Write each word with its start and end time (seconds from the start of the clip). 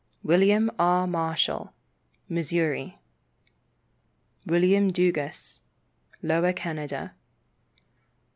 William 0.23 0.71
R. 0.79 1.05
Marshall, 1.05 1.73
Missouri. 2.27 2.97
William 4.47 4.91
Dugas, 4.91 5.59
Lower 6.23 6.53
Canada. 6.53 7.13